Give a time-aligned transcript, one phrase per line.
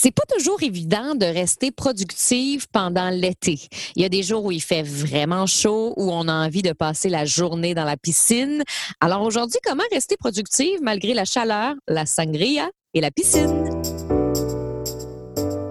[0.00, 3.58] C'est pas toujours évident de rester productive pendant l'été.
[3.96, 6.72] Il y a des jours où il fait vraiment chaud, où on a envie de
[6.72, 8.62] passer la journée dans la piscine.
[9.00, 13.68] Alors aujourd'hui, comment rester productive malgré la chaleur, la sangria et la piscine?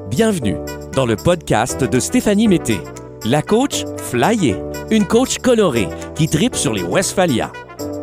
[0.10, 0.58] Bienvenue
[0.92, 2.80] dans le podcast de Stéphanie Mété,
[3.24, 4.58] la coach flyée,
[4.92, 5.88] une coach colorée
[6.18, 7.54] qui tripe sur les Westphalia.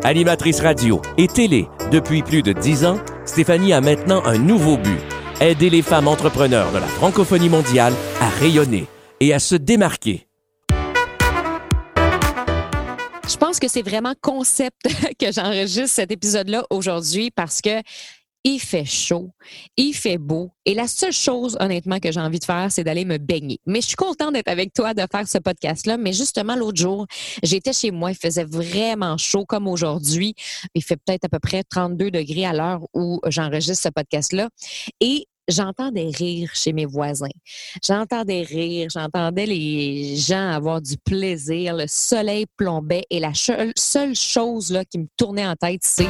[0.04, 2.96] Animatrice radio et télé depuis plus de dix ans,
[3.26, 8.28] Stéphanie a maintenant un nouveau but aider les femmes entrepreneurs de la francophonie mondiale à
[8.28, 8.86] rayonner
[9.20, 10.26] et à se démarquer.
[13.28, 14.82] Je pense que c'est vraiment concept
[15.18, 17.82] que j'enregistre cet épisode-là aujourd'hui parce que
[18.44, 19.32] il fait chaud,
[19.76, 20.50] il fait beau.
[20.66, 23.58] Et la seule chose, honnêtement, que j'ai envie de faire, c'est d'aller me baigner.
[23.66, 25.96] Mais je suis contente d'être avec toi, de faire ce podcast-là.
[25.96, 27.06] Mais justement, l'autre jour,
[27.42, 30.34] j'étais chez moi, il faisait vraiment chaud comme aujourd'hui.
[30.74, 34.50] Il fait peut-être à peu près 32 degrés à l'heure où j'enregistre ce podcast-là.
[35.00, 37.28] Et j'entends des rires chez mes voisins.
[37.82, 44.14] J'entends des rires, j'entendais les gens avoir du plaisir, le soleil plombait et la seule
[44.14, 46.08] chose là, qui me tournait en tête, c'est...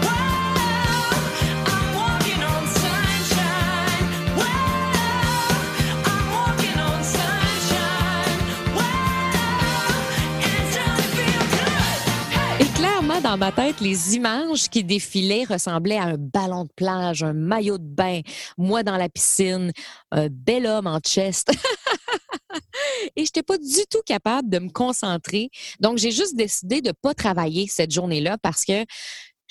[13.36, 17.86] ma tête, les images qui défilaient ressemblaient à un ballon de plage, un maillot de
[17.86, 18.20] bain,
[18.56, 19.72] moi dans la piscine,
[20.12, 21.50] un bel homme en chest.
[23.16, 25.50] Et je n'étais pas du tout capable de me concentrer.
[25.80, 28.84] Donc, j'ai juste décidé de ne pas travailler cette journée-là parce que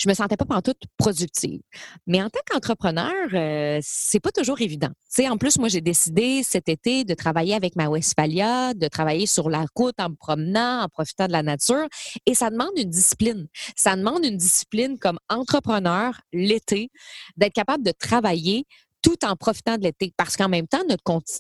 [0.04, 1.62] je me sentais pas pantoute productive.
[2.08, 4.90] Mais en tant qu'entrepreneur, euh, c'est pas toujours évident.
[5.30, 9.50] En plus, moi, j'ai décidé cet été de travailler avec ma Westphalia, de travailler sur
[9.50, 11.88] la route en me promenant, en profitant de la nature.
[12.26, 13.48] Et ça demande une discipline.
[13.76, 16.90] Ça demande une discipline comme entrepreneur l'été,
[17.38, 18.66] d'être capable de travailler
[19.04, 20.14] tout en profitant de l'été.
[20.18, 20.82] Parce qu'en même temps,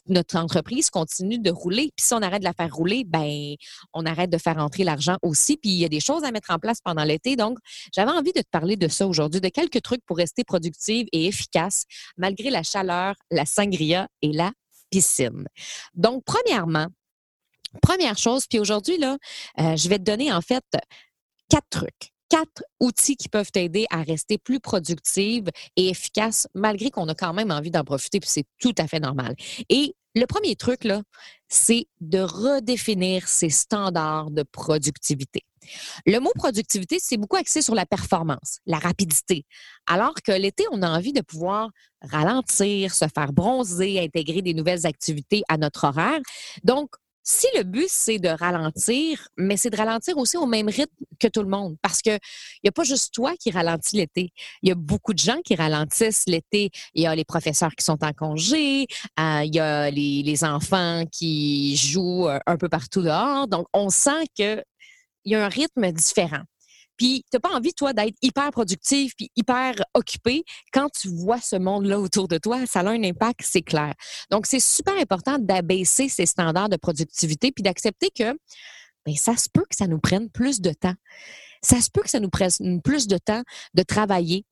[0.07, 1.91] notre, entreprise continue de rouler.
[1.95, 3.55] Puis si on arrête de la faire rouler, ben
[3.93, 5.57] on arrête de faire entrer l'argent aussi.
[5.57, 7.35] Puis il y a des choses à mettre en place pendant l'été.
[7.35, 7.57] Donc,
[7.95, 11.25] j'avais envie de te parler de ça aujourd'hui, de quelques trucs pour rester productive et
[11.27, 11.85] efficace
[12.17, 14.51] malgré la chaleur, la sangria et la
[14.91, 15.47] piscine.
[15.93, 16.87] Donc, premièrement,
[17.81, 19.17] première chose, puis aujourd'hui, là,
[19.59, 20.63] euh, je vais te donner en fait
[21.49, 25.43] quatre trucs quatre outils qui peuvent t'aider à rester plus productive
[25.75, 28.99] et efficace, malgré qu'on a quand même envie d'en profiter, puis c'est tout à fait
[28.99, 29.35] normal.
[29.69, 31.03] Et le premier truc, là,
[31.47, 35.41] c'est de redéfinir ses standards de productivité.
[36.07, 39.45] Le mot productivité, c'est beaucoup axé sur la performance, la rapidité.
[39.85, 41.69] Alors que l'été, on a envie de pouvoir
[42.01, 46.19] ralentir, se faire bronzer, intégrer des nouvelles activités à notre horaire.
[46.63, 46.89] Donc,
[47.23, 51.27] si le but, c'est de ralentir, mais c'est de ralentir aussi au même rythme que
[51.27, 54.33] tout le monde, parce que il n'y a pas juste toi qui ralentis l'été.
[54.61, 56.69] Il y a beaucoup de gens qui ralentissent l'été.
[56.93, 58.87] Il y a les professeurs qui sont en congé,
[59.19, 63.47] euh, il y a les, les, enfants qui jouent euh, un peu partout dehors.
[63.47, 64.63] Donc, on sent qu'il
[65.25, 66.43] y a un rythme différent.
[66.97, 70.43] Puis, tu n'as pas envie, toi, d'être hyper productif puis hyper occupé.
[70.71, 73.93] Quand tu vois ce monde-là autour de toi, ça a un impact, c'est clair.
[74.29, 78.35] Donc, c'est super important d'abaisser ces standards de productivité puis d'accepter que
[79.05, 80.95] bien, ça se peut que ça nous prenne plus de temps.
[81.61, 83.41] Ça se peut que ça nous prenne plus de temps
[83.73, 84.45] de travailler,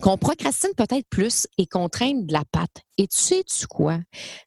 [0.00, 2.82] qu'on procrastine peut-être plus et qu'on traîne de la patte.
[2.98, 3.98] Et tu sais-tu quoi?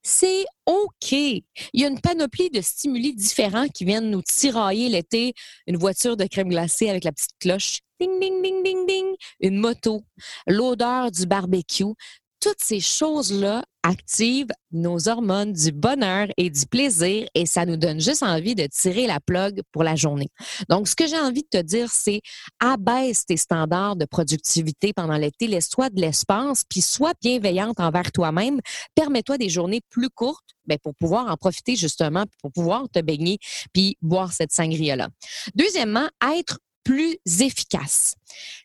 [0.04, 1.12] C'est OK.
[1.12, 1.44] Il
[1.74, 5.34] y a une panoplie de stimuli différents qui viennent nous tirailler l'été.
[5.68, 7.80] Une voiture de crème glacée avec la petite cloche.
[8.00, 9.16] Ding, ding, ding, ding, ding.
[9.42, 10.04] Une moto.
[10.48, 11.94] L'odeur du barbecue
[12.40, 18.00] toutes ces choses-là activent nos hormones du bonheur et du plaisir et ça nous donne
[18.00, 20.30] juste envie de tirer la plug pour la journée.
[20.70, 22.22] Donc, ce que j'ai envie de te dire, c'est
[22.60, 28.60] abaisse tes standards de productivité pendant l'été, laisse-toi de l'espace, puis sois bienveillante envers toi-même.
[28.96, 33.40] Permets-toi des journées plus courtes ben, pour pouvoir en profiter justement, pour pouvoir te baigner
[33.74, 35.10] puis boire cette sangria-là.
[35.56, 36.08] Deuxièmement,
[36.38, 38.16] être plus efficace.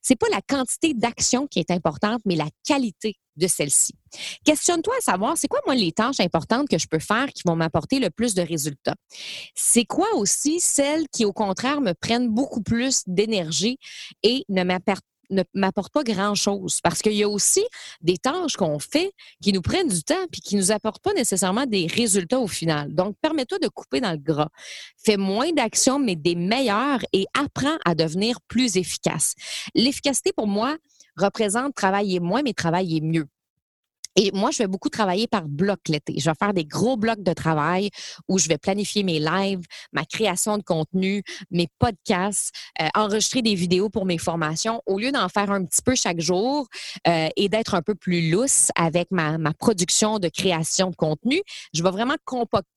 [0.01, 3.93] C'est pas la quantité d'action qui est importante, mais la qualité de celle-ci.
[4.47, 7.55] Questionne-toi à savoir, c'est quoi, moi, les tâches importantes que je peux faire qui vont
[7.55, 8.95] m'apporter le plus de résultats?
[9.55, 13.79] C'est quoi aussi celles qui, au contraire, me prennent beaucoup plus d'énergie
[14.23, 17.65] et ne m'apportent ne m'apporte pas grand-chose parce qu'il y a aussi
[18.01, 19.13] des tâches qu'on fait
[19.43, 22.95] qui nous prennent du temps puis qui nous apportent pas nécessairement des résultats au final.
[22.95, 24.49] Donc, permets-toi de couper dans le gras.
[24.97, 29.35] Fais moins d'actions, mais des meilleures et apprends à devenir plus efficace.
[29.75, 30.77] L'efficacité, pour moi,
[31.17, 33.27] représente travailler moins, mais travailler mieux.
[34.17, 36.15] Et moi, je vais beaucoup travailler par bloc l'été.
[36.19, 37.91] Je vais faire des gros blocs de travail
[38.29, 39.63] où je vais planifier mes lives,
[39.93, 44.83] ma création de contenu, mes podcasts, euh, enregistrer des vidéos pour mes formations.
[44.87, 46.67] Au lieu d'en faire un petit peu chaque jour
[47.07, 51.43] euh, et d'être un peu plus lousse avec ma, ma production de création de contenu,
[51.73, 52.74] je vais vraiment compacter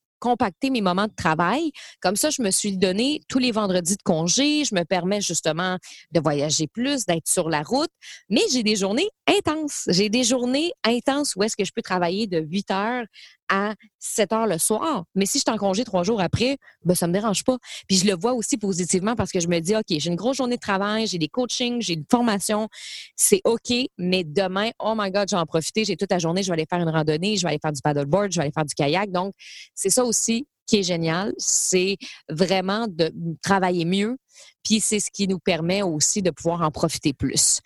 [0.71, 1.71] mes moments de travail.
[2.01, 4.63] Comme ça, je me suis donné tous les vendredis de congé.
[4.65, 5.77] Je me permets justement
[6.11, 7.91] de voyager plus, d'être sur la route.
[8.29, 9.83] Mais j'ai des journées intenses.
[9.87, 13.05] J'ai des journées intenses où est-ce que je peux travailler de 8 heures
[13.49, 15.05] à 7 heures le soir.
[15.15, 17.57] Mais si je suis en congé trois jours après, ben, ça me dérange pas.
[17.87, 20.37] Puis je le vois aussi positivement parce que je me dis, OK, j'ai une grosse
[20.37, 22.67] journée de travail, j'ai des coachings, j'ai une formation.
[23.15, 25.85] C'est OK, mais demain, oh my God, je vais en profiter.
[25.85, 27.81] J'ai toute la journée, je vais aller faire une randonnée, je vais aller faire du
[27.81, 29.11] paddleboard, je vais aller faire du kayak.
[29.11, 29.33] Donc,
[29.73, 31.33] c'est ça aussi qui est génial.
[31.37, 31.97] C'est
[32.29, 33.11] vraiment de
[33.41, 34.17] travailler mieux.
[34.63, 37.61] Puis c'est ce qui nous permet aussi de pouvoir en profiter plus.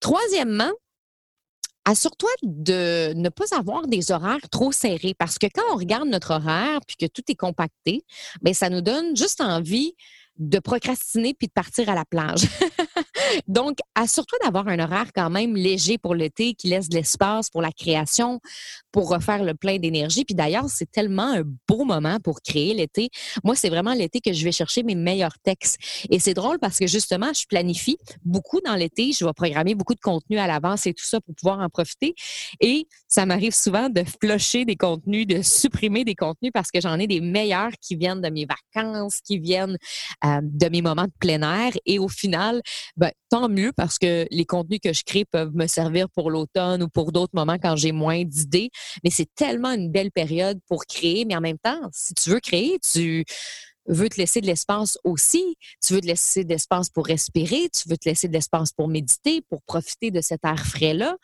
[0.00, 0.72] Troisièmement,
[1.84, 6.32] assure-toi de ne pas avoir des horaires trop serrés parce que quand on regarde notre
[6.32, 8.04] horaire puis que tout est compacté,
[8.42, 9.94] bien, ça nous donne juste envie
[10.38, 12.48] de procrastiner puis de partir à la plage.
[13.46, 17.62] Donc, assure-toi d'avoir un horaire quand même léger pour l'été qui laisse de l'espace pour
[17.62, 18.40] la création,
[18.94, 20.24] pour refaire le plein d'énergie.
[20.24, 23.10] Puis d'ailleurs, c'est tellement un beau moment pour créer l'été.
[23.42, 25.78] Moi, c'est vraiment l'été que je vais chercher mes meilleurs textes.
[26.10, 29.10] Et c'est drôle parce que justement, je planifie beaucoup dans l'été.
[29.10, 32.14] Je vais programmer beaucoup de contenu à l'avance et tout ça pour pouvoir en profiter.
[32.60, 37.00] Et ça m'arrive souvent de flusher des contenus, de supprimer des contenus parce que j'en
[37.00, 39.76] ai des meilleurs qui viennent de mes vacances, qui viennent
[40.24, 41.72] euh, de mes moments de plein air.
[41.84, 42.62] Et au final,
[42.96, 46.84] ben, tant mieux parce que les contenus que je crée peuvent me servir pour l'automne
[46.84, 48.70] ou pour d'autres moments quand j'ai moins d'idées.
[49.02, 51.24] Mais c'est tellement une belle période pour créer.
[51.24, 53.24] Mais en même temps, si tu veux créer, tu
[53.88, 55.56] veux te laisser de l'espace aussi.
[55.84, 57.68] Tu veux te laisser de l'espace pour respirer.
[57.70, 61.16] Tu veux te laisser de l'espace pour méditer, pour profiter de cet air frais-là.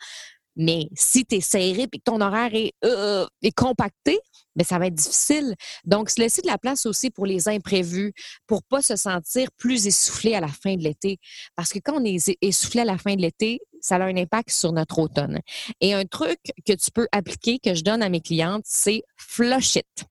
[0.55, 4.19] Mais si tu es serré et que ton horaire est, euh, est compacté,
[4.55, 5.55] mais ça va être difficile.
[5.85, 8.13] Donc, se laisser de la place aussi pour les imprévus,
[8.47, 11.19] pour pas se sentir plus essoufflé à la fin de l'été.
[11.55, 14.51] Parce que quand on est essoufflé à la fin de l'été, ça a un impact
[14.51, 15.39] sur notre automne.
[15.79, 19.77] Et un truc que tu peux appliquer, que je donne à mes clientes, c'est flush
[19.77, 20.05] it.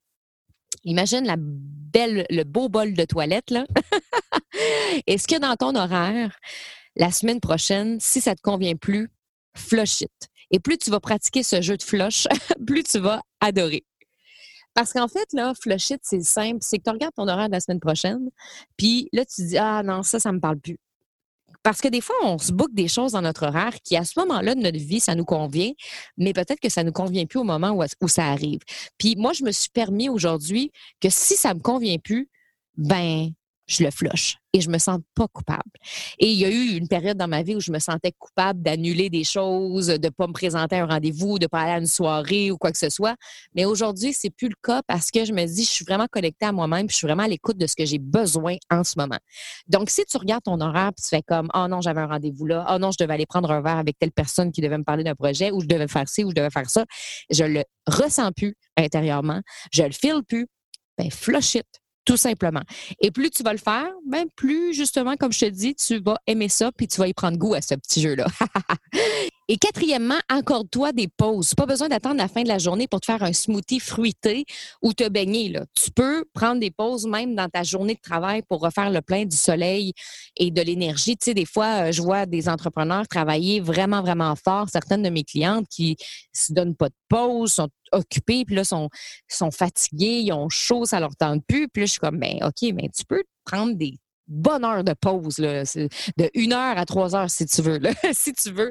[0.85, 3.67] Imagine le beau bol de toilette, là.
[5.07, 6.39] Est-ce que dans ton horaire,
[6.97, 9.11] la semaine prochaine, si ça te convient plus,
[9.57, 10.11] flush it.
[10.51, 12.27] Et plus tu vas pratiquer ce jeu de flush,
[12.67, 13.85] plus tu vas adorer.
[14.75, 16.59] Parce qu'en fait, là, flush it, c'est simple.
[16.61, 18.31] C'est que tu regardes ton horaire de la semaine prochaine,
[18.77, 20.79] puis là, tu dis, ah non, ça, ça me parle plus.
[21.63, 24.19] Parce que des fois, on se boucle des choses dans notre horaire qui, à ce
[24.21, 25.73] moment-là de notre vie, ça nous convient,
[26.17, 28.61] mais peut-être que ça ne nous convient plus au moment où, où ça arrive.
[28.97, 32.31] Puis moi, je me suis permis aujourd'hui que si ça me convient plus,
[32.79, 33.31] ben,
[33.71, 35.63] je le flush et je me sens pas coupable.
[36.19, 38.61] Et il y a eu une période dans ma vie où je me sentais coupable
[38.63, 41.87] d'annuler des choses, de pas me présenter à un rendez-vous, de pas aller à une
[41.87, 43.15] soirée ou quoi que ce soit.
[43.55, 46.47] Mais aujourd'hui, c'est plus le cas parce que je me dis, je suis vraiment connectée
[46.47, 49.19] à moi-même, je suis vraiment à l'écoute de ce que j'ai besoin en ce moment.
[49.69, 52.47] Donc, si tu regardes ton horaire, puis tu fais comme, oh non, j'avais un rendez-vous
[52.47, 54.85] là, oh non, je devais aller prendre un verre avec telle personne qui devait me
[54.85, 56.85] parler d'un projet, ou je devais faire ci, ou je devais faire ça,
[57.31, 59.41] je le ressens plus intérieurement,
[59.73, 60.49] je le file plus,
[60.99, 61.80] ben flush it
[62.11, 62.63] tout simplement.
[63.01, 66.19] Et plus tu vas le faire, ben plus justement, comme je te dis, tu vas
[66.27, 68.27] aimer ça, puis tu vas y prendre goût à ce petit jeu-là.
[69.53, 71.57] Et quatrièmement, accorde-toi des pauses.
[71.57, 74.45] Pas besoin d'attendre la fin de la journée pour te faire un smoothie fruité
[74.81, 75.53] ou te baigner.
[75.75, 79.25] Tu peux prendre des pauses même dans ta journée de travail pour refaire le plein
[79.25, 79.93] du soleil
[80.37, 81.17] et de l'énergie.
[81.17, 84.69] Tu sais, des fois, euh, je vois des entrepreneurs travailler vraiment, vraiment fort.
[84.69, 85.97] Certaines de mes clientes qui
[86.33, 88.89] se donnent pas de pause, sont occupées, puis là, sont,
[89.27, 91.67] sont fatiguées, ils ont chaud, ça leur tente plus.
[91.67, 93.99] Puis là, je suis comme, ben, OK, mais tu peux prendre des
[94.31, 97.79] bonne heure de pause, là, de une heure à trois heures si tu veux.
[97.79, 97.91] Là.
[98.13, 98.71] si tu veux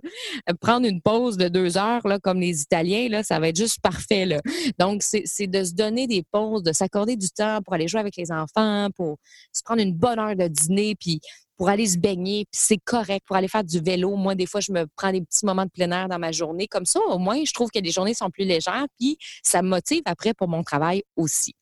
[0.61, 3.81] prendre une pause de deux heures, là, comme les Italiens, là, ça va être juste
[3.81, 4.25] parfait.
[4.25, 4.41] Là.
[4.79, 8.15] Donc, c'est de se donner des pauses, de s'accorder du temps pour aller jouer avec
[8.15, 9.17] les enfants, pour
[9.53, 11.19] se prendre une bonne heure de dîner, puis
[11.57, 14.15] pour aller se baigner, puis c'est correct, pour aller faire du vélo.
[14.15, 16.67] Moi, des fois, je me prends des petits moments de plein air dans ma journée.
[16.67, 19.67] Comme ça, au moins, je trouve que les journées sont plus légères, puis ça me
[19.67, 21.53] motive après pour mon travail aussi.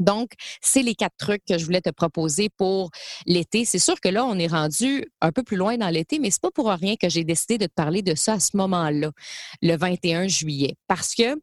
[0.00, 2.90] Donc, c'est les quatre trucs que je voulais te proposer pour
[3.26, 3.64] l'été.
[3.64, 6.40] C'est sûr que là, on est rendu un peu plus loin dans l'été, mais c'est
[6.40, 9.10] pas pour rien que j'ai décidé de te parler de ça à ce moment-là,
[9.62, 10.74] le 21 juillet.
[10.88, 11.36] Parce que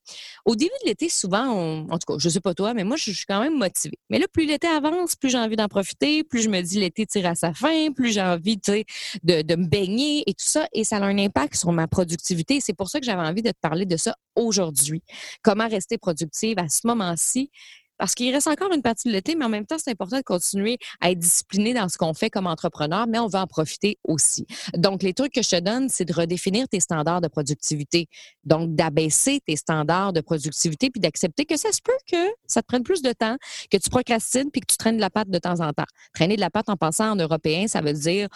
[0.45, 3.11] au début de l'été, souvent, en tout cas, je sais pas toi, mais moi, je
[3.11, 3.97] suis quand même motivée.
[4.09, 7.05] Mais là, plus l'été avance, plus j'ai envie d'en profiter, plus je me dis l'été
[7.05, 10.67] tire à sa fin, plus j'ai envie de, de me baigner et tout ça.
[10.73, 12.59] Et ça a un impact sur ma productivité.
[12.61, 15.03] C'est pour ça que j'avais envie de te parler de ça aujourd'hui.
[15.43, 17.51] Comment rester productive à ce moment-ci
[17.97, 20.23] parce qu'il reste encore une partie de l'été, mais en même temps, c'est important de
[20.23, 23.97] continuer à être discipliné dans ce qu'on fait comme entrepreneur, mais on va en profiter
[24.03, 24.45] aussi.
[24.75, 28.07] Donc, les trucs que je te donne, c'est de redéfinir tes standards de productivité.
[28.43, 32.67] Donc, d'abaisser tes standards de productivité puis d'accepter que ça se peut que ça te
[32.67, 33.37] prenne plus de temps,
[33.71, 35.85] que tu procrastines puis que tu traînes de la patte de temps en temps.
[36.13, 38.27] Traîner de la patte en passant en européen, ça veut dire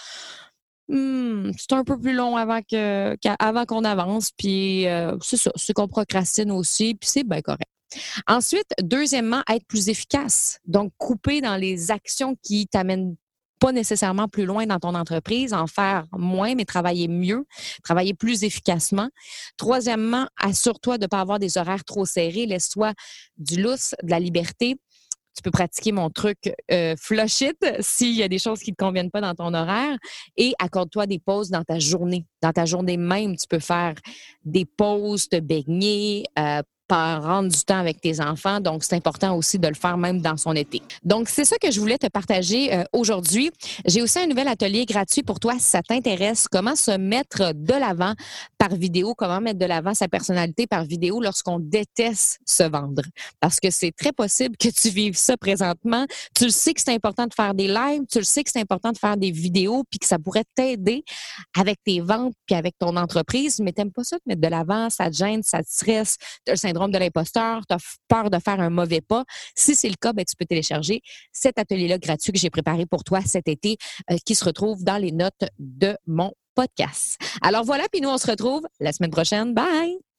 [0.91, 2.59] Hmm, c'est un peu plus long avant
[3.65, 7.63] qu'on avance, puis euh, c'est ça, c'est qu'on procrastine aussi, puis c'est bien correct.
[8.27, 10.59] Ensuite, deuxièmement, être plus efficace.
[10.65, 13.15] Donc, couper dans les actions qui t'amènent
[13.59, 17.45] pas nécessairement plus loin dans ton entreprise, en faire moins, mais travailler mieux,
[17.83, 19.09] travailler plus efficacement.
[19.55, 22.47] Troisièmement, assure-toi de ne pas avoir des horaires trop serrés.
[22.47, 22.93] Laisse-toi
[23.37, 24.77] du lousse, de la liberté
[25.35, 28.75] tu peux pratiquer mon truc euh, flush it s'il y a des choses qui ne
[28.75, 29.97] te conviennent pas dans ton horaire
[30.35, 32.25] et accorde-toi des pauses dans ta journée.
[32.41, 33.95] Dans ta journée même, tu peux faire
[34.43, 36.61] des pauses, te baigner, euh,
[36.95, 38.59] rendre du temps avec tes enfants.
[38.59, 40.81] Donc, c'est important aussi de le faire même dans son été.
[41.03, 43.51] Donc, c'est ça que je voulais te partager euh, aujourd'hui.
[43.85, 46.47] J'ai aussi un nouvel atelier gratuit pour toi si ça t'intéresse.
[46.49, 48.13] Comment se mettre de l'avant
[48.57, 53.03] par vidéo, comment mettre de l'avant sa personnalité par vidéo lorsqu'on déteste se vendre?
[53.39, 56.05] Parce que c'est très possible que tu vives ça présentement.
[56.35, 58.61] Tu le sais que c'est important de faire des lives, tu le sais que c'est
[58.61, 61.03] important de faire des vidéos, puis que ça pourrait t'aider
[61.57, 64.89] avec tes ventes, puis avec ton entreprise, mais t'aimes pas ça te mettre de l'avant,
[64.89, 66.17] ça te gêne, ça te stresse,
[66.47, 66.57] as le
[66.89, 69.23] de l'imposteur, tu as peur de faire un mauvais pas.
[69.55, 73.03] Si c'est le cas, ben, tu peux télécharger cet atelier-là gratuit que j'ai préparé pour
[73.03, 73.77] toi cet été
[74.09, 77.17] euh, qui se retrouve dans les notes de mon podcast.
[77.41, 79.53] Alors voilà, puis nous, on se retrouve la semaine prochaine.
[79.53, 80.10] Bye!